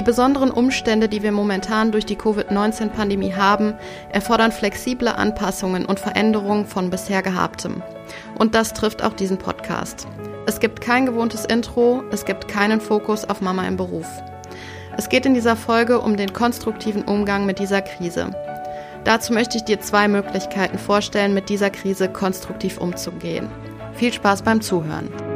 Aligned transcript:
Die 0.00 0.04
besonderen 0.04 0.50
Umstände, 0.50 1.10
die 1.10 1.22
wir 1.22 1.30
momentan 1.30 1.92
durch 1.92 2.06
die 2.06 2.16
Covid-19-Pandemie 2.16 3.34
haben, 3.34 3.74
erfordern 4.08 4.50
flexible 4.50 5.08
Anpassungen 5.08 5.84
und 5.84 6.00
Veränderungen 6.00 6.64
von 6.64 6.88
bisher 6.88 7.20
Gehabtem. 7.20 7.82
Und 8.38 8.54
das 8.54 8.72
trifft 8.72 9.02
auch 9.02 9.12
diesen 9.12 9.36
Podcast. 9.36 10.08
Es 10.46 10.58
gibt 10.58 10.80
kein 10.80 11.04
gewohntes 11.04 11.44
Intro, 11.44 12.02
es 12.12 12.24
gibt 12.24 12.48
keinen 12.48 12.80
Fokus 12.80 13.26
auf 13.26 13.42
Mama 13.42 13.68
im 13.68 13.76
Beruf. 13.76 14.06
Es 14.96 15.10
geht 15.10 15.26
in 15.26 15.34
dieser 15.34 15.54
Folge 15.54 16.00
um 16.00 16.16
den 16.16 16.32
konstruktiven 16.32 17.02
Umgang 17.02 17.44
mit 17.44 17.58
dieser 17.58 17.82
Krise. 17.82 18.34
Dazu 19.04 19.34
möchte 19.34 19.58
ich 19.58 19.64
dir 19.64 19.80
zwei 19.80 20.08
Möglichkeiten 20.08 20.78
vorstellen, 20.78 21.34
mit 21.34 21.50
dieser 21.50 21.68
Krise 21.68 22.08
konstruktiv 22.08 22.78
umzugehen. 22.78 23.50
Viel 23.92 24.14
Spaß 24.14 24.40
beim 24.40 24.62
Zuhören. 24.62 25.29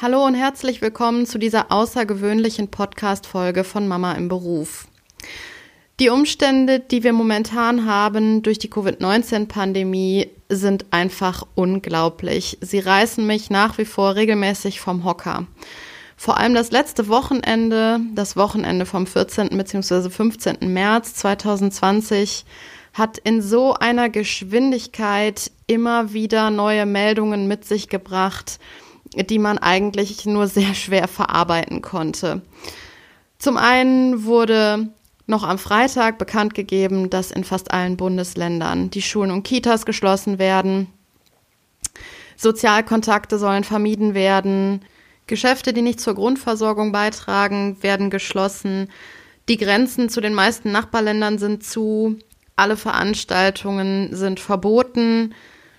Hallo 0.00 0.24
und 0.24 0.36
herzlich 0.36 0.80
willkommen 0.80 1.26
zu 1.26 1.38
dieser 1.38 1.72
außergewöhnlichen 1.72 2.68
Podcast-Folge 2.68 3.64
von 3.64 3.88
Mama 3.88 4.12
im 4.12 4.28
Beruf. 4.28 4.86
Die 5.98 6.08
Umstände, 6.08 6.78
die 6.78 7.02
wir 7.02 7.12
momentan 7.12 7.84
haben 7.84 8.44
durch 8.44 8.60
die 8.60 8.70
Covid-19-Pandemie, 8.70 10.28
sind 10.48 10.86
einfach 10.92 11.44
unglaublich. 11.56 12.58
Sie 12.60 12.78
reißen 12.78 13.26
mich 13.26 13.50
nach 13.50 13.76
wie 13.78 13.84
vor 13.84 14.14
regelmäßig 14.14 14.80
vom 14.80 15.04
Hocker. 15.04 15.48
Vor 16.16 16.38
allem 16.38 16.54
das 16.54 16.70
letzte 16.70 17.08
Wochenende, 17.08 17.98
das 18.14 18.36
Wochenende 18.36 18.86
vom 18.86 19.04
14. 19.04 19.48
bzw. 19.48 20.10
15. 20.10 20.58
März 20.72 21.14
2020, 21.14 22.44
hat 22.92 23.18
in 23.18 23.42
so 23.42 23.74
einer 23.74 24.10
Geschwindigkeit 24.10 25.50
immer 25.66 26.12
wieder 26.12 26.50
neue 26.50 26.86
Meldungen 26.86 27.48
mit 27.48 27.64
sich 27.64 27.88
gebracht, 27.88 28.60
die 29.24 29.38
man 29.38 29.58
eigentlich 29.58 30.26
nur 30.26 30.46
sehr 30.46 30.74
schwer 30.74 31.08
verarbeiten 31.08 31.82
konnte. 31.82 32.42
Zum 33.38 33.56
einen 33.56 34.24
wurde 34.24 34.88
noch 35.26 35.44
am 35.44 35.58
Freitag 35.58 36.18
bekannt 36.18 36.54
gegeben, 36.54 37.10
dass 37.10 37.30
in 37.30 37.44
fast 37.44 37.70
allen 37.70 37.96
Bundesländern 37.96 38.90
die 38.90 39.02
Schulen 39.02 39.30
und 39.30 39.42
Kitas 39.42 39.84
geschlossen 39.84 40.38
werden. 40.38 40.88
Sozialkontakte 42.36 43.38
sollen 43.38 43.64
vermieden 43.64 44.14
werden. 44.14 44.80
Geschäfte, 45.26 45.72
die 45.72 45.82
nicht 45.82 46.00
zur 46.00 46.14
Grundversorgung 46.14 46.92
beitragen, 46.92 47.76
werden 47.82 48.10
geschlossen. 48.10 48.88
Die 49.48 49.58
Grenzen 49.58 50.08
zu 50.08 50.20
den 50.20 50.34
meisten 50.34 50.72
Nachbarländern 50.72 51.38
sind 51.38 51.62
zu. 51.62 52.16
Alle 52.56 52.76
Veranstaltungen 52.76 54.14
sind 54.16 54.40
verboten. 54.40 55.34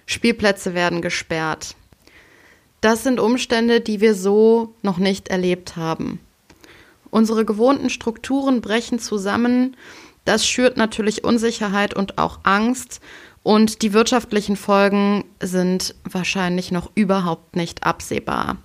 Spielplätze 0.05 0.73
werden 0.73 1.01
gesperrt. 1.01 1.75
Das 2.81 3.03
sind 3.03 3.19
Umstände, 3.19 3.81
die 3.81 3.99
wir 3.99 4.15
so 4.15 4.73
noch 4.81 4.97
nicht 4.97 5.27
erlebt 5.27 5.75
haben. 5.75 6.19
Unsere 7.11 7.43
gewohnten 7.43 7.89
Strukturen 7.89 8.61
brechen 8.61 8.99
zusammen. 8.99 9.75
Das 10.25 10.47
schürt 10.47 10.77
natürlich 10.77 11.23
Unsicherheit 11.23 11.93
und 11.93 12.17
auch 12.17 12.39
Angst. 12.43 13.01
Und 13.43 13.81
die 13.81 13.93
wirtschaftlichen 13.93 14.55
Folgen 14.55 15.25
sind 15.41 15.95
wahrscheinlich 16.03 16.71
noch 16.71 16.91
überhaupt 16.95 17.55
nicht 17.55 17.83
absehbar. 17.83 18.57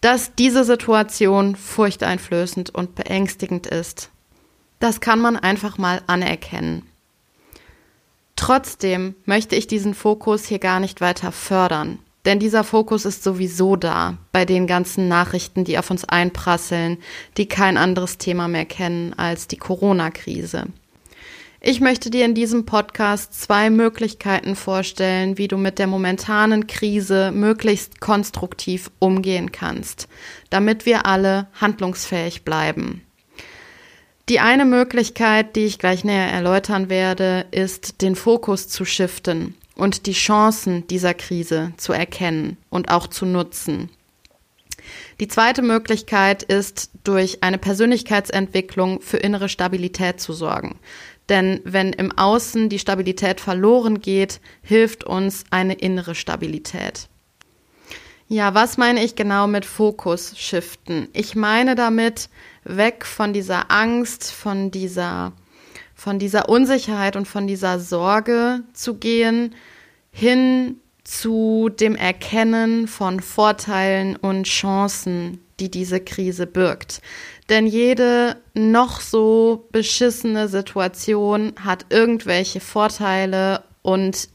Dass 0.00 0.34
diese 0.34 0.64
Situation 0.64 1.56
furchteinflößend 1.56 2.74
und 2.74 2.94
beängstigend 2.94 3.66
ist, 3.66 4.10
das 4.80 5.00
kann 5.00 5.20
man 5.20 5.36
einfach 5.36 5.76
mal 5.76 6.02
anerkennen. 6.06 6.82
Trotzdem 8.36 9.16
möchte 9.24 9.56
ich 9.56 9.66
diesen 9.66 9.94
Fokus 9.94 10.44
hier 10.46 10.60
gar 10.60 10.78
nicht 10.78 11.00
weiter 11.00 11.32
fördern. 11.32 11.98
Denn 12.24 12.40
dieser 12.40 12.64
Fokus 12.64 13.04
ist 13.04 13.22
sowieso 13.22 13.76
da 13.76 14.18
bei 14.32 14.44
den 14.44 14.66
ganzen 14.66 15.08
Nachrichten, 15.08 15.64
die 15.64 15.78
auf 15.78 15.90
uns 15.90 16.04
einprasseln, 16.04 16.98
die 17.36 17.46
kein 17.46 17.76
anderes 17.76 18.18
Thema 18.18 18.48
mehr 18.48 18.66
kennen 18.66 19.14
als 19.14 19.46
die 19.46 19.56
Corona-Krise. 19.56 20.66
Ich 21.60 21.80
möchte 21.80 22.10
dir 22.10 22.24
in 22.24 22.34
diesem 22.34 22.66
Podcast 22.66 23.40
zwei 23.40 23.68
Möglichkeiten 23.68 24.54
vorstellen, 24.54 25.38
wie 25.38 25.48
du 25.48 25.56
mit 25.56 25.80
der 25.80 25.88
momentanen 25.88 26.68
Krise 26.68 27.32
möglichst 27.32 28.00
konstruktiv 28.00 28.92
umgehen 29.00 29.50
kannst, 29.50 30.06
damit 30.50 30.86
wir 30.86 31.04
alle 31.06 31.48
handlungsfähig 31.60 32.44
bleiben. 32.44 33.02
Die 34.28 34.38
eine 34.38 34.66
Möglichkeit, 34.66 35.56
die 35.56 35.64
ich 35.64 35.78
gleich 35.78 36.04
näher 36.04 36.30
erläutern 36.30 36.90
werde, 36.90 37.46
ist, 37.50 38.02
den 38.02 38.14
Fokus 38.14 38.68
zu 38.68 38.84
shiften 38.84 39.54
und 39.78 40.06
die 40.06 40.12
Chancen 40.12 40.86
dieser 40.88 41.14
Krise 41.14 41.72
zu 41.78 41.94
erkennen 41.94 42.58
und 42.68 42.90
auch 42.90 43.06
zu 43.06 43.24
nutzen. 43.24 43.88
Die 45.20 45.28
zweite 45.28 45.62
Möglichkeit 45.62 46.42
ist, 46.42 46.90
durch 47.04 47.42
eine 47.42 47.58
Persönlichkeitsentwicklung 47.58 49.00
für 49.00 49.16
innere 49.16 49.48
Stabilität 49.48 50.20
zu 50.20 50.32
sorgen. 50.32 50.78
Denn 51.28 51.60
wenn 51.64 51.92
im 51.92 52.16
Außen 52.16 52.68
die 52.68 52.78
Stabilität 52.78 53.40
verloren 53.40 54.00
geht, 54.00 54.40
hilft 54.62 55.04
uns 55.04 55.44
eine 55.50 55.74
innere 55.74 56.14
Stabilität. 56.14 57.08
Ja, 58.28 58.54
was 58.54 58.76
meine 58.76 59.02
ich 59.02 59.14
genau 59.14 59.46
mit 59.46 59.64
Fokus 59.64 60.38
shiften? 60.38 61.08
Ich 61.12 61.34
meine 61.34 61.74
damit 61.74 62.28
weg 62.64 63.06
von 63.06 63.32
dieser 63.32 63.70
Angst, 63.70 64.30
von 64.30 64.70
dieser 64.70 65.32
von 65.98 66.20
dieser 66.20 66.48
Unsicherheit 66.48 67.16
und 67.16 67.26
von 67.26 67.48
dieser 67.48 67.80
Sorge 67.80 68.60
zu 68.72 68.94
gehen, 68.94 69.56
hin 70.12 70.76
zu 71.02 71.70
dem 71.70 71.96
Erkennen 71.96 72.86
von 72.86 73.18
Vorteilen 73.18 74.14
und 74.14 74.44
Chancen, 74.44 75.40
die 75.58 75.72
diese 75.72 75.98
Krise 75.98 76.46
birgt. 76.46 77.02
Denn 77.48 77.66
jede 77.66 78.36
noch 78.54 79.00
so 79.00 79.66
beschissene 79.72 80.46
Situation 80.46 81.54
hat 81.64 81.86
irgendwelche 81.90 82.60
Vorteile 82.60 83.64
und 83.82 84.28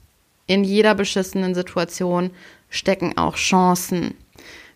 in 0.48 0.66
jeder 0.66 0.96
beschissenen 0.96 1.56
Situation 1.56 2.32
stecken 2.70 3.18
auch 3.18 3.36
Chancen. 3.36 4.16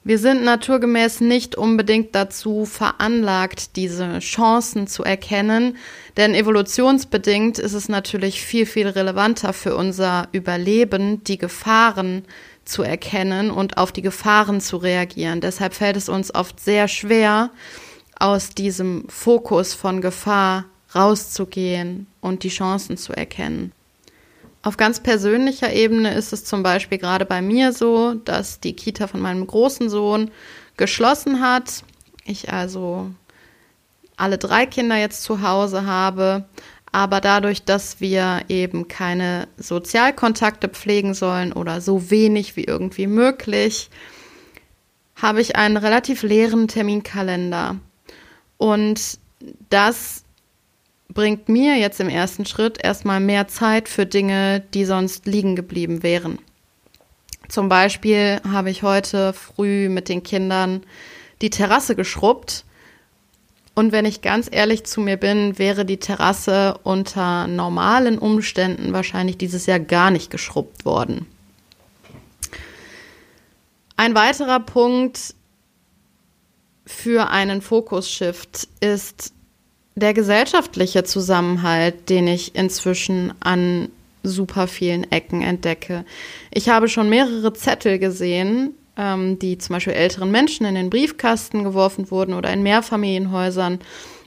Wir 0.08 0.20
sind 0.20 0.46
naturgemäß 0.46 1.20
nicht 1.20 1.58
unbedingt 1.58 2.16
dazu 2.16 2.64
veranlagt, 2.64 3.76
diese 3.76 4.20
Chancen 4.20 4.88
zu 4.88 5.04
erkennen, 5.04 5.76
denn 6.16 6.34
evolutionsbedingt 6.34 7.60
ist 7.60 7.74
es 7.74 7.90
natürlich 7.90 8.42
viel, 8.42 8.66
viel 8.66 8.88
relevanter 8.88 9.52
für 9.52 9.76
unser 9.76 10.30
Überleben, 10.32 11.26
die 11.26 11.38
Gefahren 11.38 12.24
zu 12.64 12.84
erkennen 12.84 13.52
und 13.52 13.78
auf 13.78 13.92
die 13.92 14.02
Gefahren 14.02 14.62
zu 14.62 14.78
reagieren. 14.78 15.42
Deshalb 15.42 15.74
fällt 15.74 15.98
es 15.98 16.08
uns 16.08 16.34
oft 16.34 16.62
sehr 16.62 16.88
schwer, 16.88 17.52
aus 18.18 18.52
diesem 18.52 19.10
Fokus 19.10 19.74
von 19.74 20.00
Gefahr 20.00 20.68
rauszugehen 20.96 22.08
und 22.22 22.44
die 22.44 22.50
Chancen 22.50 22.96
zu 22.96 23.12
erkennen. 23.12 23.74
Auf 24.62 24.78
ganz 24.78 25.02
persönlicher 25.02 25.72
Ebene 25.72 26.14
ist 26.14 26.34
es 26.34 26.44
zum 26.44 26.64
Beispiel 26.64 26.98
gerade 26.98 27.26
bei 27.26 27.42
mir 27.42 27.72
so, 27.74 28.16
dass 28.16 28.60
die 28.60 28.74
Kita 28.74 29.08
von 29.08 29.22
meinem 29.22 29.46
großen 29.46 29.90
Sohn 29.90 30.32
geschlossen 30.76 31.42
hat. 31.42 31.84
Ich 32.26 32.52
also 32.52 33.12
alle 34.18 34.38
drei 34.38 34.66
Kinder 34.66 34.98
jetzt 34.98 35.24
zu 35.24 35.42
Hause 35.42 35.86
habe. 35.86 36.46
Aber 36.92 37.22
dadurch, 37.22 37.64
dass 37.64 38.00
wir 38.02 38.42
eben 38.50 38.88
keine 38.88 39.48
Sozialkontakte 39.58 40.70
pflegen 40.70 41.14
sollen 41.14 41.54
oder 41.54 41.80
so 41.82 42.10
wenig 42.10 42.56
wie 42.56 42.64
irgendwie 42.64 43.08
möglich, 43.08 43.90
habe 45.16 45.42
ich 45.42 45.56
einen 45.56 45.78
relativ 45.78 46.24
leeren 46.24 46.68
Terminkalender. 46.68 47.76
Und 48.58 49.20
das 49.70 50.24
bringt 51.14 51.50
mir 51.50 51.78
jetzt 51.78 52.00
im 52.00 52.10
ersten 52.10 52.46
Schritt 52.46 52.84
erstmal 52.84 53.20
mehr 53.20 53.48
Zeit 53.48 53.90
für 53.90 54.06
Dinge, 54.06 54.64
die 54.74 54.86
sonst 54.86 55.26
liegen 55.26 55.56
geblieben 55.56 56.04
wären. 56.04 56.40
Zum 57.48 57.70
Beispiel 57.70 58.42
habe 58.48 58.70
ich 58.70 58.84
heute 58.84 59.34
früh 59.34 59.90
mit 59.90 60.10
den 60.10 60.24
Kindern 60.24 60.84
die 61.42 61.50
Terrasse 61.50 61.96
geschrubbt. 61.96 62.66
Und 63.74 63.92
wenn 63.92 64.06
ich 64.06 64.22
ganz 64.22 64.50
ehrlich 64.52 64.86
zu 64.86 65.02
mir 65.02 65.18
bin, 65.18 65.58
wäre 65.60 65.86
die 65.86 65.98
Terrasse 65.98 66.80
unter 66.84 67.48
normalen 67.48 68.18
Umständen 68.18 68.92
wahrscheinlich 68.92 69.38
dieses 69.38 69.66
Jahr 69.66 69.80
gar 69.80 70.12
nicht 70.12 70.30
geschrubbt 70.32 70.84
worden. 70.84 71.28
Ein 73.96 74.14
weiterer 74.14 74.60
Punkt 74.60 75.36
für 76.86 77.30
einen 77.30 77.62
Fokus-Shift 77.62 78.68
ist 78.80 79.34
der 79.98 80.14
gesellschaftliche 80.14 81.04
Zusammenhalt, 81.04 82.10
den 82.10 82.28
ich 82.28 82.56
inzwischen 82.56 83.34
an 83.40 83.90
super 84.22 84.68
vielen 84.68 85.12
Ecken 85.12 85.42
entdecke. 85.42 86.06
Ich 86.52 86.70
habe 86.70 86.88
schon 86.88 87.10
mehrere 87.10 87.52
Zettel 87.54 87.98
gesehen, 87.98 88.76
ähm, 88.96 89.40
die 89.40 89.58
zum 89.58 89.74
Beispiel 89.74 89.94
älteren 89.94 90.30
Menschen 90.30 90.68
in 90.68 90.76
den 90.76 90.92
Briefkasten 90.92 91.64
geworfen 91.64 92.12
wurden 92.12 92.36
oder 92.36 92.54
in 92.54 92.62
Mehrfamilienhäusern 92.62 93.80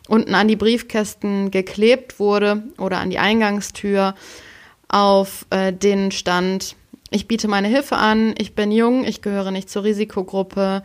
unten 0.09 0.35
an 0.35 0.49
die 0.49 0.57
Briefkästen 0.57 1.53
geklebt 1.53 2.19
wurde 2.19 2.65
oder 2.79 2.99
an 2.99 3.11
die 3.11 3.21
Eingangstür, 3.21 4.17
auf 4.89 5.47
äh, 5.51 5.73
denen 5.73 6.11
stand, 6.11 6.75
ich 7.11 7.29
biete 7.29 7.47
meine 7.47 7.69
Hilfe 7.69 7.97
an, 7.97 8.35
ich 8.39 8.57
bin 8.57 8.73
jung, 8.73 9.05
ich 9.05 9.23
gehöre 9.23 9.53
nicht 9.53 9.71
zur 9.71 9.85
Risikogruppe, 9.85 10.83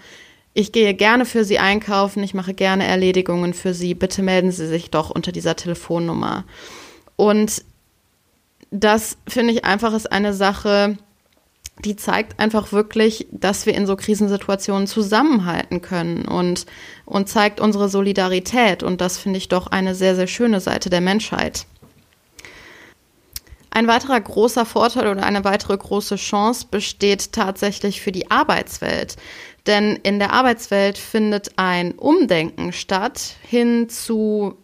Ich 0.57 0.71
gehe 0.71 0.93
gerne 0.93 1.25
für 1.25 1.43
Sie 1.43 1.59
einkaufen, 1.59 2.23
ich 2.23 2.33
mache 2.33 2.53
gerne 2.53 2.87
Erledigungen 2.87 3.53
für 3.53 3.73
Sie. 3.73 3.93
Bitte 3.93 4.23
melden 4.23 4.53
Sie 4.53 4.67
sich 4.67 4.89
doch 4.89 5.09
unter 5.09 5.33
dieser 5.33 5.57
Telefonnummer. 5.57 6.45
Und 7.17 7.65
das 8.71 9.17
finde 9.27 9.51
ich 9.51 9.65
einfach 9.65 9.93
ist 9.93 10.09
eine 10.09 10.33
Sache, 10.33 10.97
die 11.83 11.97
zeigt 11.97 12.39
einfach 12.39 12.71
wirklich, 12.71 13.27
dass 13.31 13.65
wir 13.65 13.75
in 13.75 13.85
so 13.85 13.97
Krisensituationen 13.97 14.87
zusammenhalten 14.87 15.81
können 15.81 16.25
und, 16.25 16.65
und 17.03 17.27
zeigt 17.27 17.59
unsere 17.59 17.89
Solidarität. 17.89 18.81
Und 18.81 19.01
das 19.01 19.17
finde 19.17 19.39
ich 19.39 19.49
doch 19.49 19.67
eine 19.67 19.93
sehr, 19.93 20.15
sehr 20.15 20.27
schöne 20.27 20.61
Seite 20.61 20.89
der 20.89 21.01
Menschheit. 21.01 21.65
Ein 23.75 23.87
weiterer 23.87 24.21
großer 24.21 24.65
Vorteil 24.65 25.05
oder 25.09 25.23
eine 25.23 25.43
weitere 25.43 25.77
große 25.77 26.15
Chance 26.15 26.67
besteht 26.71 27.33
tatsächlich 27.33 27.99
für 27.99 28.13
die 28.13 28.31
Arbeitswelt. 28.31 29.17
Denn 29.67 29.97
in 29.97 30.17
der 30.17 30.31
Arbeitswelt 30.31 30.97
findet 30.97 31.59
ein 31.59 31.91
Umdenken 31.91 32.71
statt 32.71 33.35
hin 33.41 33.89
zu 33.89 34.55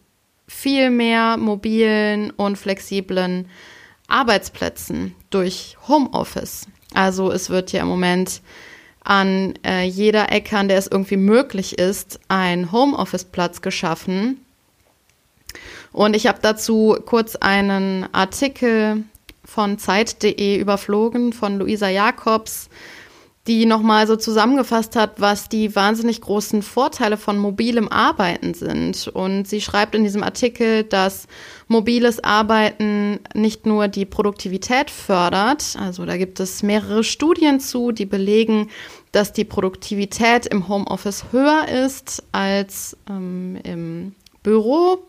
viel 0.48 0.92
mehr 0.92 1.36
mobilen 1.36 2.32
und 2.32 2.58
flexiblen 2.58 3.50
Arbeitsplätzen 4.08 5.14
durch 5.30 5.76
Homeoffice. 5.90 6.68
Also 6.94 7.34
es 7.34 7.50
wird 7.50 7.74
ja 7.74 7.82
im 7.82 7.90
Moment 7.90 8.42
an 9.04 9.56
äh, 9.66 9.84
jeder 9.84 10.32
Ecke, 10.32 10.58
an 10.58 10.70
der 10.70 10.78
es 10.78 10.88
irgendwie 10.88 11.18
möglich 11.18 11.78
ist, 11.78 12.22
ein 12.30 12.72
Homeoffice-Platz 12.72 13.62
geschaffen. 13.62 14.41
Und 15.92 16.16
ich 16.16 16.28
habe 16.28 16.40
dazu 16.42 16.98
kurz 17.06 17.36
einen 17.36 18.08
Artikel 18.14 19.04
von 19.44 19.78
Zeit.de 19.78 20.58
überflogen 20.58 21.34
von 21.34 21.58
Luisa 21.58 21.90
Jakobs, 21.90 22.70
die 23.48 23.66
nochmal 23.66 24.06
so 24.06 24.16
zusammengefasst 24.16 24.96
hat, 24.96 25.20
was 25.20 25.50
die 25.50 25.76
wahnsinnig 25.76 26.22
großen 26.22 26.62
Vorteile 26.62 27.18
von 27.18 27.40
mobilem 27.40 27.90
Arbeiten 27.90 28.54
sind. 28.54 29.08
Und 29.08 29.48
sie 29.48 29.62
schreibt 29.62 29.96
in 29.96 30.04
diesem 30.04 30.22
Artikel, 30.22 30.84
dass 30.84 31.28
mobiles 31.68 32.24
Arbeiten 32.24 33.20
nicht 33.34 33.66
nur 33.66 33.88
die 33.88 34.06
Produktivität 34.06 34.92
fördert, 34.92 35.76
also 35.80 36.06
da 36.06 36.18
gibt 36.18 36.40
es 36.40 36.62
mehrere 36.62 37.04
Studien 37.04 37.60
zu, 37.60 37.92
die 37.92 38.06
belegen, 38.06 38.70
dass 39.12 39.34
die 39.34 39.46
Produktivität 39.46 40.46
im 40.46 40.68
Homeoffice 40.68 41.26
höher 41.32 41.68
ist 41.68 42.24
als 42.32 42.96
ähm, 43.10 43.58
im 43.64 44.16
Büro. 44.44 45.00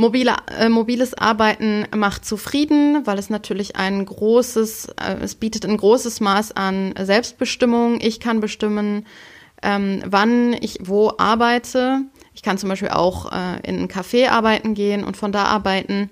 Mobile, 0.00 0.36
äh, 0.56 0.68
mobiles 0.68 1.14
Arbeiten 1.14 1.84
macht 1.94 2.24
zufrieden, 2.24 3.04
weil 3.04 3.18
es 3.18 3.30
natürlich 3.30 3.74
ein 3.74 4.06
großes, 4.06 4.90
äh, 4.90 5.16
es 5.22 5.34
bietet 5.34 5.66
ein 5.66 5.76
großes 5.76 6.20
Maß 6.20 6.52
an 6.52 6.94
Selbstbestimmung. 6.96 7.98
Ich 8.00 8.20
kann 8.20 8.38
bestimmen, 8.38 9.06
ähm, 9.60 10.04
wann 10.06 10.52
ich 10.52 10.78
wo 10.84 11.14
arbeite. 11.18 12.02
Ich 12.32 12.44
kann 12.44 12.58
zum 12.58 12.68
Beispiel 12.68 12.90
auch 12.90 13.32
äh, 13.32 13.58
in 13.68 13.80
ein 13.80 13.88
Café 13.88 14.28
arbeiten 14.28 14.74
gehen 14.74 15.02
und 15.02 15.16
von 15.16 15.32
da 15.32 15.46
arbeiten. 15.46 16.10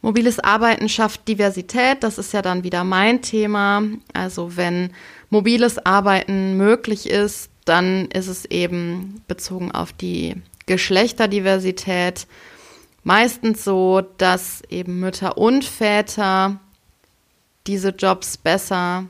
Mobiles 0.00 0.40
Arbeiten 0.40 0.88
schafft 0.88 1.28
Diversität, 1.28 2.02
das 2.02 2.16
ist 2.16 2.32
ja 2.32 2.40
dann 2.40 2.64
wieder 2.64 2.82
mein 2.82 3.20
Thema. 3.20 3.82
Also 4.14 4.56
wenn 4.56 4.94
mobiles 5.28 5.84
Arbeiten 5.84 6.56
möglich 6.56 7.10
ist, 7.10 7.50
dann 7.66 8.06
ist 8.06 8.28
es 8.28 8.46
eben 8.46 9.22
bezogen 9.28 9.70
auf 9.70 9.92
die 9.92 10.36
Geschlechterdiversität 10.72 12.26
meistens 13.04 13.62
so, 13.62 14.00
dass 14.16 14.62
eben 14.70 15.00
Mütter 15.00 15.36
und 15.36 15.64
Väter 15.64 16.60
diese 17.66 17.90
Jobs 17.90 18.38
besser 18.38 19.04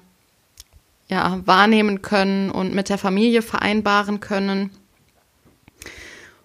ja, 1.09 1.41
wahrnehmen 1.45 2.03
können 2.03 2.51
und 2.51 2.75
mit 2.75 2.89
der 2.89 2.99
Familie 2.99 3.43
vereinbaren 3.43 4.19
können. 4.21 4.71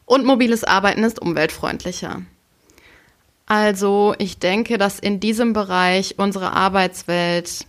Und 0.06 0.24
mobiles 0.24 0.64
Arbeiten 0.64 1.04
ist 1.04 1.20
umweltfreundlicher. 1.20 2.22
Also 3.48 4.14
ich 4.20 4.40
denke, 4.40 4.78
dass 4.78 5.00
in 5.00 5.20
diesem 5.20 5.54
Bereich 5.54 6.16
unsere 6.18 6.52
Arbeitswelt 6.52 7.66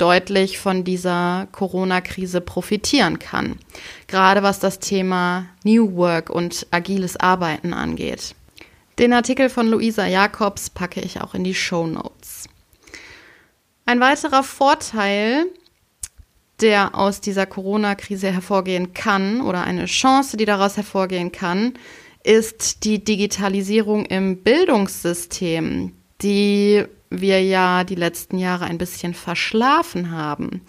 deutlich 0.00 0.58
von 0.58 0.84
dieser 0.84 1.48
Corona-Krise 1.52 2.40
profitieren 2.40 3.18
kann. 3.18 3.58
Gerade 4.06 4.42
was 4.42 4.58
das 4.58 4.78
Thema 4.78 5.46
New 5.64 5.94
Work 5.96 6.30
und 6.30 6.66
agiles 6.70 7.16
Arbeiten 7.16 7.74
angeht. 7.74 8.34
Den 8.98 9.12
Artikel 9.12 9.48
von 9.48 9.68
Luisa 9.68 10.06
Jacobs 10.06 10.70
packe 10.70 11.00
ich 11.00 11.20
auch 11.20 11.34
in 11.34 11.44
die 11.44 11.54
Show 11.54 11.86
Notes. 11.86 12.48
Ein 13.86 14.00
weiterer 14.00 14.42
Vorteil, 14.42 15.46
der 16.60 16.94
aus 16.94 17.20
dieser 17.20 17.46
Corona-Krise 17.46 18.30
hervorgehen 18.30 18.92
kann 18.92 19.40
oder 19.40 19.64
eine 19.64 19.86
Chance, 19.86 20.36
die 20.36 20.44
daraus 20.44 20.76
hervorgehen 20.76 21.32
kann, 21.32 21.74
ist 22.22 22.84
die 22.84 23.02
Digitalisierung 23.02 24.04
im 24.06 24.42
Bildungssystem, 24.42 25.92
die 26.22 26.84
wir 27.10 27.42
ja 27.42 27.84
die 27.84 27.96
letzten 27.96 28.38
Jahre 28.38 28.64
ein 28.64 28.78
bisschen 28.78 29.14
verschlafen 29.14 30.12
haben. 30.12 30.62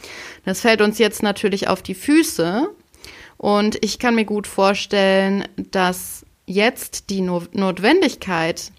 Das 0.43 0.61
fällt 0.61 0.81
uns 0.81 0.97
jetzt 0.97 1.23
natürlich 1.23 1.67
auf 1.67 1.81
die 1.83 1.93
Füße 1.93 2.67
und 3.37 3.83
ich 3.83 3.99
kann 3.99 4.15
mir 4.15 4.25
gut 4.25 4.47
vorstellen, 4.47 5.47
dass 5.71 6.25
jetzt 6.45 7.09
die 7.09 7.21
no 7.21 7.43
Notwendigkeit 7.53 8.71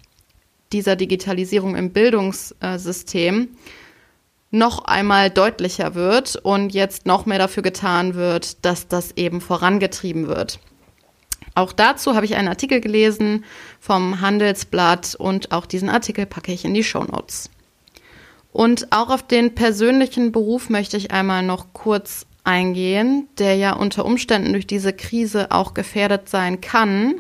dieser 0.72 0.96
Digitalisierung 0.96 1.76
im 1.76 1.92
Bildungssystem 1.92 3.48
noch 4.50 4.84
einmal 4.84 5.30
deutlicher 5.30 5.94
wird 5.94 6.36
und 6.36 6.74
jetzt 6.74 7.06
noch 7.06 7.26
mehr 7.26 7.38
dafür 7.38 7.62
getan 7.62 8.14
wird, 8.14 8.64
dass 8.64 8.86
das 8.86 9.12
eben 9.16 9.40
vorangetrieben 9.40 10.28
wird. 10.28 10.60
Auch 11.54 11.72
dazu 11.72 12.14
habe 12.14 12.24
ich 12.24 12.36
einen 12.36 12.48
Artikel 12.48 12.80
gelesen 12.80 13.44
vom 13.78 14.20
Handelsblatt 14.20 15.14
und 15.14 15.52
auch 15.52 15.66
diesen 15.66 15.88
Artikel 15.88 16.26
packe 16.26 16.52
ich 16.52 16.64
in 16.64 16.74
die 16.74 16.84
Show 16.84 17.04
Notes. 17.04 17.50
Und 18.52 18.92
auch 18.92 19.10
auf 19.10 19.26
den 19.26 19.54
persönlichen 19.54 20.32
Beruf 20.32 20.70
möchte 20.70 20.96
ich 20.96 21.10
einmal 21.10 21.42
noch 21.42 21.72
kurz 21.72 22.26
eingehen, 22.44 23.28
der 23.38 23.56
ja 23.56 23.74
unter 23.74 24.04
Umständen 24.04 24.52
durch 24.52 24.66
diese 24.66 24.92
Krise 24.92 25.50
auch 25.50 25.74
gefährdet 25.74 26.28
sein 26.28 26.60
kann. 26.60 27.14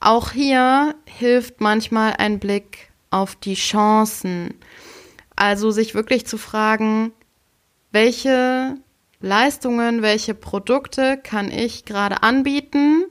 Auch 0.00 0.32
hier 0.32 0.94
hilft 1.06 1.60
manchmal 1.60 2.14
ein 2.18 2.38
Blick 2.38 2.90
auf 3.10 3.34
die 3.34 3.54
Chancen. 3.54 4.54
Also 5.34 5.70
sich 5.70 5.94
wirklich 5.94 6.26
zu 6.26 6.38
fragen, 6.38 7.12
welche 7.90 8.76
Leistungen, 9.20 10.02
welche 10.02 10.34
Produkte 10.34 11.16
kann 11.16 11.50
ich 11.50 11.84
gerade 11.84 12.22
anbieten, 12.22 13.04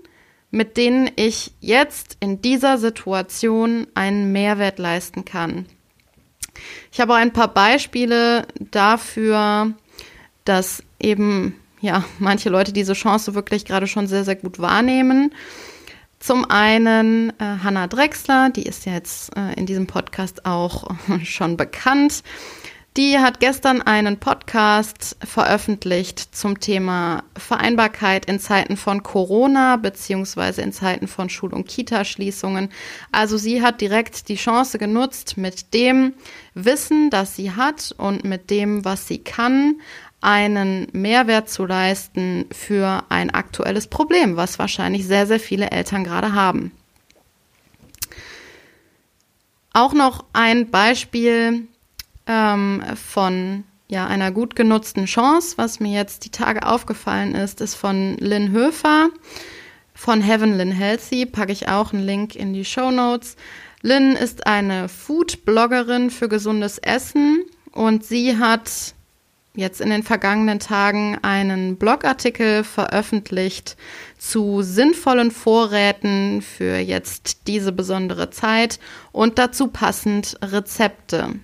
mit 0.51 0.77
denen 0.77 1.10
ich 1.16 1.54
jetzt 1.60 2.18
in 2.20 2.42
dieser 2.42 2.77
Situation 2.77 3.88
einen 3.96 4.32
Mehrwert 4.32 4.80
leisten 4.80 5.25
kann. 5.25 5.66
Ich 6.92 7.00
habe 7.00 7.13
auch 7.13 7.18
ein 7.18 7.34
paar 7.34 7.54
Beispiele 7.54 8.48
dafür, 8.60 9.74
dass 10.46 10.84
eben 11.00 11.56
ja 11.82 12.04
manche 12.20 12.50
Leute 12.50 12.74
diese 12.74 12.94
Chance 12.94 13.36
wirklich 13.36 13.66
gerade 13.66 13.88
schon 13.88 14.08
sehr, 14.08 14.24
sehr 14.24 14.36
gut 14.36 14.60
wahrnehmen. 14.60 15.34
Zum 16.20 16.50
einen 16.50 17.30
äh, 17.39 17.58
Hanna 17.63 17.86
Drexler, 17.88 18.50
die 18.50 18.63
ist 18.63 18.86
jetzt 18.86 19.36
äh, 19.38 19.54
in 19.54 19.68
diesem 19.68 19.86
Podcast 19.86 20.46
auch 20.46 20.89
schon 21.24 21.58
bekannt. 21.58 22.24
Die 22.98 23.20
hat 23.20 23.39
gestern 23.39 23.84
einen 23.84 24.18
Podcast 24.18 25.18
veröffentlicht 25.24 26.36
zum 26.36 26.60
Thema 26.60 27.24
Vereinbarkeit 27.38 28.25
in 28.25 28.39
Zeiten 28.39 28.75
von 28.75 29.04
Corona 29.04 29.75
beziehungsweise 29.75 30.63
in 30.63 30.74
Zeiten 30.74 31.08
von 31.08 31.30
Schul- 31.30 31.54
und 31.54 31.68
Kita-Schließungen. 31.68 32.70
Also 33.12 33.38
sie 33.38 33.62
hat 33.62 33.82
direkt 33.82 34.30
die 34.30 34.36
Chance 34.36 34.80
genutzt, 34.80 35.38
mit 35.38 35.75
dem 35.75 36.13
Wissen, 36.56 37.12
das 37.12 37.36
sie 37.36 37.51
hat 37.51 37.94
und 38.00 38.24
mit 38.24 38.50
dem, 38.50 38.84
was 38.84 39.08
sie 39.08 39.20
kann, 39.20 39.80
einen 40.20 40.88
Mehrwert 40.92 41.51
zu 41.51 41.68
leisten 41.68 42.46
für 42.51 43.04
ein 43.10 43.30
aktuelles 43.30 43.86
Problem, 43.86 44.38
was 44.38 44.58
wahrscheinlich 44.58 45.06
sehr, 45.06 45.27
sehr 45.27 45.39
viele 45.39 45.70
Eltern 45.70 46.04
gerade 46.04 46.34
haben. 46.34 46.72
Auch 49.72 49.94
noch 49.94 50.25
ein 50.34 50.72
Beispiel 50.72 51.68
ähm, 52.27 52.84
von 52.96 53.63
ja, 53.89 54.05
einer 54.05 54.31
gut 54.31 54.55
genutzten 54.55 55.05
Chance, 55.05 55.57
was 55.57 55.79
mir 55.79 55.93
jetzt 55.93 56.25
die 56.25 56.31
Tage 56.31 56.67
aufgefallen 56.67 57.36
ist, 57.36 57.62
ist 57.62 57.75
von 57.75 58.17
Lynn 58.17 58.51
Höfer 58.51 59.10
von 59.98 60.22
Heaven 60.22 60.55
Lynn 60.55 60.72
Healthy, 60.72 61.25
packe 61.25 61.51
ich 61.51 61.69
auch 61.69 61.91
einen 61.91 62.05
Link 62.05 62.36
in 62.36 62.53
die 62.53 62.65
Show 62.65 62.91
Notes. 62.91 63.36
Lynn 63.81 64.15
ist 64.15 64.46
eine 64.46 64.89
Food-Bloggerin 64.89 66.12
für 66.12 66.29
gesundes 66.29 66.77
Essen 66.77 67.43
und 67.72 68.05
sie 68.05 68.38
hat 68.38 68.93
jetzt 69.55 69.81
in 69.81 69.89
den 69.89 70.03
vergangenen 70.03 70.60
Tagen 70.60 71.17
einen 71.24 71.77
Blogartikel 71.77 72.63
veröffentlicht 72.63 73.75
zu 74.19 74.62
sinnvollen 74.62 75.31
Vorräten 75.31 76.43
für 76.43 76.77
jetzt 76.77 77.48
diese 77.48 77.72
besondere 77.72 78.29
Zeit 78.29 78.79
und 79.12 79.39
dazu 79.39 79.67
passend 79.67 80.38
Rezepte. 80.43 81.39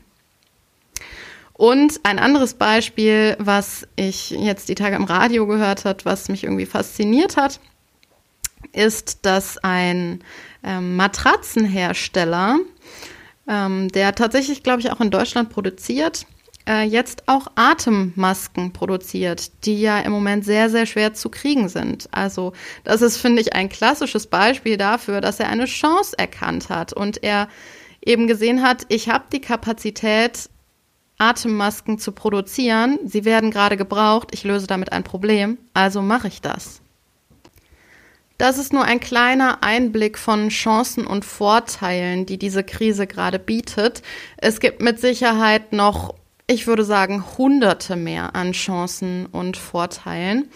Und 1.54 2.00
ein 2.04 2.18
anderes 2.18 2.56
Beispiel, 2.56 3.36
was 3.40 3.88
ich 3.96 4.32
jetzt 4.32 4.70
die 4.70 4.76
Tage 4.76 4.96
im 4.96 5.04
Radio 5.04 5.46
gehört 5.46 5.86
hat, 5.86 6.06
was 6.06 6.30
mich 6.30 6.44
irgendwie 6.44 6.66
fasziniert 6.66 7.38
hat, 7.38 7.60
ist, 8.72 9.26
dass 9.26 9.58
ein 9.60 10.24
ähm, 10.64 10.96
Matratzenhersteller, 10.96 12.58
ähm, 13.48 13.90
der 13.90 14.16
tatsächlich, 14.16 14.64
glaube 14.64 14.82
ich, 14.82 14.92
auch 14.92 15.00
in 15.00 15.12
Deutschland 15.12 15.50
produziert, 15.50 16.26
äh, 16.68 16.84
jetzt 16.84 17.28
auch 17.28 17.48
Atemmasken 17.56 18.74
produziert, 18.74 19.66
die 19.66 19.82
ja 19.82 20.00
im 20.00 20.12
Moment 20.12 20.46
sehr, 20.46 20.70
sehr 20.70 20.86
schwer 20.86 21.14
zu 21.14 21.30
kriegen 21.30 21.70
sind. 21.70 22.08
Also 22.12 22.54
das 22.84 23.02
ist, 23.02 23.18
finde 23.18 23.42
ich, 23.42 23.54
ein 23.54 23.70
klassisches 23.70 24.28
Beispiel 24.28 24.78
dafür, 24.78 25.22
dass 25.22 25.40
er 25.40 25.50
eine 25.50 25.66
Chance 25.66 26.18
erkannt 26.18 26.70
hat 26.70 26.94
und 26.94 27.22
er 27.22 27.48
eben 28.06 28.28
gesehen 28.28 28.64
hat, 28.64 28.86
ich 28.90 29.10
habe 29.10 29.26
die 29.32 29.42
Kapazität, 29.42 30.50
Atemmasken 31.18 32.00
zu 32.00 32.12
produzieren. 32.12 33.00
Sie 33.06 33.26
werden 33.26 33.52
gerade 33.52 33.78
gebraucht. 33.78 34.30
Ich 34.32 34.44
löse 34.44 34.68
damit 34.68 34.92
ein 34.92 35.04
Problem. 35.04 35.58
Also 35.74 36.02
mache 36.02 36.28
ich 36.28 36.42
das. 36.42 36.82
Das 38.38 38.58
ist 38.58 38.74
nur 38.74 38.84
ein 38.84 39.00
kleiner 39.00 39.64
Einblick 39.64 40.18
von 40.18 40.50
Chancen 40.50 41.06
und 41.06 41.24
Vorteilen, 41.24 42.26
die 42.26 42.38
diese 42.38 42.64
Krise 42.64 43.08
gerade 43.08 43.40
bietet. 43.40 44.02
Es 44.38 44.60
gibt 44.60 44.82
mit 44.82 45.00
Sicherheit 45.00 45.72
noch, 45.72 46.16
ich 46.48 46.68
würde 46.68 46.84
sagen, 46.84 47.24
hunderte 47.38 47.96
mehr 47.96 48.36
an 48.36 48.52
Chancen 48.52 49.28
und 49.28 49.56
Vorteilen. 49.56 50.50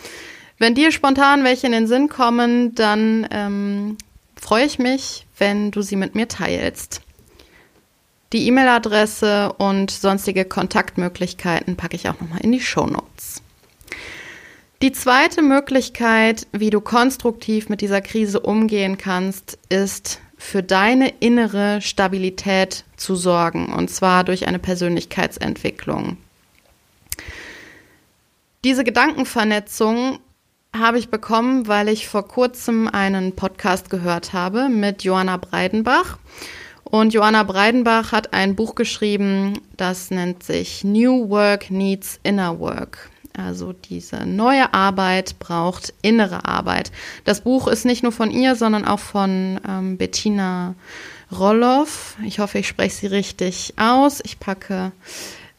Wenn 0.57 0.73
dir 0.73 0.91
spontan 0.91 1.43
welche 1.43 1.67
in 1.67 1.71
den 1.71 1.87
Sinn 1.87 2.09
kommen, 2.09 2.73
dann 2.73 3.27
ähm, 3.31 3.97
freue 4.35 4.65
ich 4.65 4.79
mich, 4.79 5.27
wenn 5.37 5.71
du 5.71 5.81
sie 5.81 5.95
mit 5.95 6.15
mir 6.15 6.27
teilst. 6.27 7.01
Die 8.33 8.45
E-Mail-Adresse 8.47 9.53
und 9.53 9.89
sonstige 9.89 10.43
Kontaktmöglichkeiten 10.43 11.77
packe 11.77 11.95
ich 11.95 12.09
auch 12.09 12.19
nochmal 12.19 12.41
in 12.41 12.51
die 12.51 12.59
Show 12.59 12.85
Notes. 12.85 13.41
Die 14.81 14.91
zweite 14.91 15.41
Möglichkeit, 15.41 16.45
wie 16.51 16.69
du 16.69 16.81
konstruktiv 16.81 17.69
mit 17.69 17.81
dieser 17.81 18.01
Krise 18.01 18.41
umgehen 18.41 18.97
kannst, 18.97 19.57
ist 19.69 20.19
für 20.37 20.61
deine 20.61 21.09
innere 21.19 21.81
Stabilität 21.81 22.83
zu 22.95 23.15
sorgen, 23.15 23.73
und 23.73 23.89
zwar 23.89 24.23
durch 24.23 24.45
eine 24.45 24.59
Persönlichkeitsentwicklung. 24.59 26.17
Diese 28.63 28.83
Gedankenvernetzung 28.83 30.19
habe 30.75 30.99
ich 30.99 31.09
bekommen, 31.09 31.67
weil 31.67 31.87
ich 31.87 32.07
vor 32.07 32.27
kurzem 32.27 32.87
einen 32.87 33.35
Podcast 33.35 33.89
gehört 33.89 34.33
habe 34.33 34.69
mit 34.69 35.03
Johanna 35.03 35.37
Breidenbach. 35.37 36.19
Und 36.89 37.13
Joanna 37.13 37.43
Breidenbach 37.43 38.11
hat 38.11 38.33
ein 38.33 38.55
Buch 38.55 38.75
geschrieben, 38.75 39.59
das 39.75 40.09
nennt 40.09 40.43
sich 40.43 40.83
New 40.83 41.29
Work 41.29 41.69
Needs 41.69 42.19
Inner 42.23 42.59
Work. 42.59 43.09
Also 43.37 43.73
diese 43.73 44.25
neue 44.25 44.73
Arbeit 44.73 45.37
braucht 45.37 45.93
innere 46.01 46.45
Arbeit. 46.45 46.91
Das 47.23 47.41
Buch 47.41 47.67
ist 47.67 47.85
nicht 47.85 48.03
nur 48.03 48.11
von 48.11 48.31
ihr, 48.31 48.55
sondern 48.55 48.85
auch 48.85 48.99
von 48.99 49.59
ähm, 49.67 49.97
Bettina 49.97 50.73
Rolloff. 51.31 52.17
Ich 52.25 52.39
hoffe, 52.39 52.59
ich 52.59 52.67
spreche 52.67 52.95
sie 52.95 53.07
richtig 53.07 53.73
aus. 53.77 54.21
Ich 54.23 54.39
packe 54.39 54.91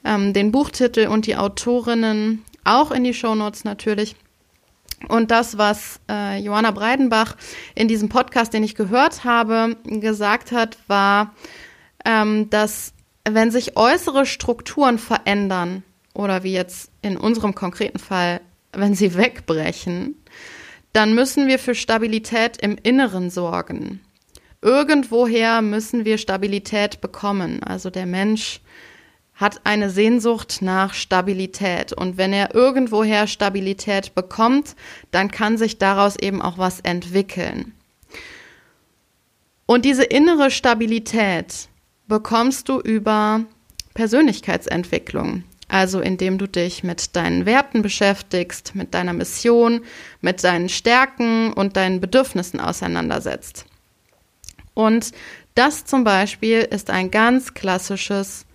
ähm, 0.05 0.33
den 0.33 0.51
Buchtitel 0.51 1.07
und 1.07 1.27
die 1.27 1.37
Autorinnen 1.37 2.43
auch 2.65 2.91
in 2.91 3.05
die 3.05 3.15
Shownotes 3.15 3.65
natürlich. 3.65 4.17
Und 5.07 5.31
das, 5.31 5.59
was 5.59 6.01
äh, 6.11 6.41
Johanna 6.41 6.73
Breidenbach 6.73 7.37
in 7.75 7.87
diesem 7.87 8.09
Podcast, 8.09 8.53
den 8.53 8.65
ich 8.65 8.75
gehört 8.75 9.25
habe, 9.25 9.77
gesagt 9.85 10.51
hat, 10.51 10.77
war, 10.89 11.35
ähm, 12.05 12.51
dass 12.51 12.95
wenn 13.29 13.51
sich 13.51 13.77
äußere 13.77 14.27
Strukturen 14.27 14.99
verändern, 14.99 15.85
oder 16.19 16.43
wie 16.43 16.53
jetzt 16.53 16.91
in 17.01 17.17
unserem 17.17 17.55
konkreten 17.55 18.01
Fall, 18.01 18.41
wenn 18.73 18.95
sie 18.95 19.15
wegbrechen, 19.15 20.17
dann 20.93 21.15
müssen 21.15 21.47
wir 21.47 21.61
für 21.61 21.77
Stabilität 21.77 22.57
im 22.61 22.77
Inneren 22.83 23.31
sorgen. 23.31 24.01
Irgendwoher 24.61 25.63
müssen 25.63 26.05
wir 26.05 26.19
Stabilität 26.19 27.01
bekommen. 27.01 27.63
Also 27.63 27.89
der 27.89 28.07
Mensch 28.07 28.61
hat 29.39 29.61
eine 29.65 29.89
Sehnsucht 29.89 30.59
nach 30.63 30.93
Stabilität. 30.93 31.93
Und 31.93 32.19
wenn 32.19 32.33
er 32.33 32.55
irgendwoher 32.55 33.29
Stabilität 33.29 34.15
bekommt, 34.15 34.75
dann 35.13 35.31
kann 35.31 35.57
sich 35.57 35.79
daraus 35.79 36.17
eben 36.17 36.43
auch 36.43 36.59
was 36.59 36.81
entwickeln. 36.81 37.73
Und 39.65 39.85
diese 39.85 40.03
innere 40.03 40.51
Stabilität 40.51 41.69
bekommst 42.09 42.69
du 42.69 42.81
über 42.81 43.45
Persönlichkeitsentwicklung. 43.95 45.45
Also 45.69 46.01
indem 46.01 46.39
du 46.39 46.49
dich 46.49 46.83
mit 46.83 47.15
deinen 47.15 47.47
Werten 47.47 47.83
beschäftigst, 47.83 48.75
mit 48.75 48.95
deiner 48.95 49.13
Mission, 49.13 49.83
mit 50.21 50.43
deinen 50.43 50.71
Stärken 50.71 51.53
und 51.53 51.77
deinen 51.77 52.01
Bedürfnissen 52.01 52.59
auseinandersetzt. 52.59 53.67
Und 54.73 55.13
das 55.55 55.85
zum 55.85 56.05
Beispiel 56.05 56.61
ist 56.61 56.89
ein 56.89 57.11
ganz 57.11 57.53
klassisches 57.53 58.47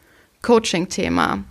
Coaching-Thema. 0.44 1.44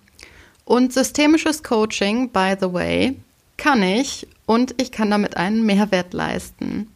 Und 0.65 0.93
systemisches 0.93 1.65
Coaching, 1.65 2.31
by 2.31 2.55
the 2.61 2.73
way, 2.73 3.17
kann 3.57 3.83
ich 3.83 4.29
und 4.47 4.81
ich 4.81 4.93
kann 4.93 5.11
damit 5.11 5.37
einen 5.37 5.67
Mehrwert 5.67 6.15
leisten. 6.15 6.89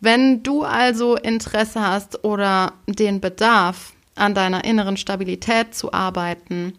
Wenn 0.00 0.42
du 0.42 0.64
also 0.64 1.16
Interesse 1.16 1.80
hast 1.80 2.24
oder 2.24 2.74
den 2.86 3.20
Bedarf, 3.20 3.94
an 4.20 4.34
deiner 4.34 4.64
inneren 4.64 4.96
Stabilität 4.96 5.74
zu 5.74 5.92
arbeiten, 5.92 6.74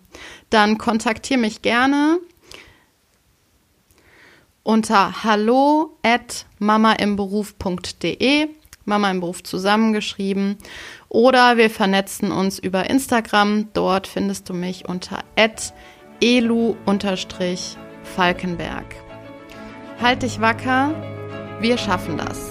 dann 0.49 0.77
kontaktiere 0.77 1.39
mich 1.39 1.61
gerne 1.61 2.19
unter 4.63 5.23
hallo 5.23 5.97
at 6.03 6.45
mamaimberuf.de, 6.59 8.49
Mama 8.85 9.11
im 9.11 9.19
Beruf 9.19 9.43
zusammengeschrieben 9.43 10.57
oder 11.09 11.57
wir 11.57 11.69
vernetzen 11.69 12.31
uns 12.31 12.59
über 12.59 12.89
Instagram. 12.89 13.67
Dort 13.73 14.07
findest 14.07 14.47
du 14.49 14.53
mich 14.53 14.87
unter 14.87 15.19
elu-falkenberg. 16.21 18.85
Halt 20.01 20.23
dich 20.23 20.41
wacker, 20.41 20.95
wir 21.59 21.77
schaffen 21.77 22.17
das. 22.17 22.50